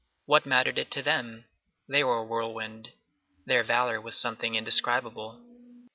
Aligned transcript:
What 0.25 0.47
mattered 0.47 0.79
it 0.79 0.89
to 0.93 1.03
them? 1.03 1.45
They 1.87 2.03
were 2.03 2.17
a 2.17 2.23
whirlwind. 2.25 2.89
Their 3.45 3.63
valor 3.63 4.01
was 4.01 4.17
something 4.17 4.55
indescribable. 4.55 5.39